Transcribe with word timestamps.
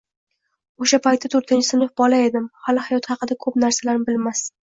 Oʻsha 0.85 0.99
payti 1.07 1.29
toʻrtinchi 1.35 1.67
sinf 1.67 1.91
bola 2.01 2.23
edim, 2.31 2.49
hali 2.69 2.87
hayot 2.87 3.11
haqida 3.13 3.39
koʻp 3.45 3.61
narsalarni 3.67 4.11
bilmasdim. 4.11 4.53